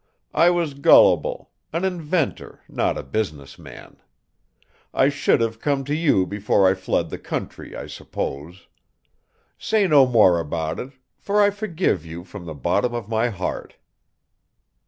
I 0.33 0.49
was 0.49 0.73
gullible, 0.73 1.51
an 1.71 1.85
inventor, 1.85 2.61
not 2.67 2.97
a 2.97 3.03
business 3.03 3.59
man. 3.59 3.97
I 4.95 5.09
should 5.09 5.39
have 5.41 5.59
come 5.61 5.83
to 5.83 5.93
you 5.93 6.25
before 6.25 6.67
I 6.67 6.73
fled 6.73 7.11
the 7.11 7.19
country, 7.19 7.75
I 7.75 7.85
suppose. 7.85 8.65
Say 9.59 9.85
no 9.85 10.07
more 10.07 10.39
about 10.39 10.79
it, 10.79 10.93
for 11.19 11.39
I 11.39 11.51
forgive 11.51 12.03
you 12.03 12.23
from 12.23 12.45
the 12.47 12.55
bottom 12.55 12.95
of 12.95 13.09
my 13.09 13.29
heart." 13.29 13.75